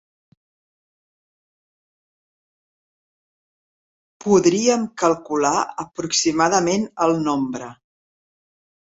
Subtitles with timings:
[4.25, 7.69] Podíem calcular aproximadament el nombre